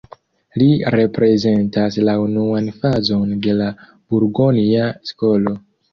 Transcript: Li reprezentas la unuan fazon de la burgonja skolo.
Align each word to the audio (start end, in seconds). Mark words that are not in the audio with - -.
Li 0.59 0.67
reprezentas 0.95 1.99
la 2.09 2.15
unuan 2.23 2.71
fazon 2.79 3.35
de 3.45 3.55
la 3.61 3.69
burgonja 3.93 4.89
skolo. 5.13 5.55